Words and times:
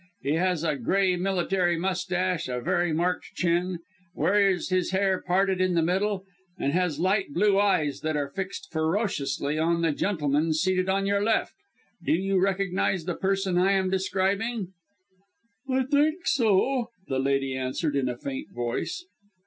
He 0.23 0.31
has 0.33 0.63
a 0.63 0.77
grey 0.77 1.15
military 1.15 1.77
moustache, 1.77 2.47
a 2.47 2.59
very 2.59 2.91
marked 2.91 3.35
chin; 3.35 3.77
wears 4.15 4.69
his 4.69 4.89
hair 4.89 5.21
parted 5.21 5.61
in 5.61 5.75
the 5.75 5.83
middle, 5.83 6.25
and 6.57 6.73
has 6.73 6.99
light 6.99 7.35
blue 7.35 7.59
eyes 7.59 7.99
that 7.99 8.17
are 8.17 8.31
fixed 8.31 8.71
ferociously 8.71 9.59
on 9.59 9.83
the 9.83 9.91
gentleman 9.91 10.53
seated 10.53 10.89
on 10.89 11.05
your 11.05 11.21
left. 11.21 11.53
Do 12.03 12.13
you 12.13 12.39
recognize 12.41 13.05
the 13.05 13.13
person 13.13 13.59
I 13.59 13.73
am 13.73 13.91
describing?" 13.91 14.69
"I 15.69 15.83
think 15.83 16.25
so," 16.25 16.87
the 17.07 17.19
lady 17.19 17.55
answered 17.55 17.95
in 17.95 18.09
a 18.09 18.17
faint 18.17 18.49
voice. 18.51 19.05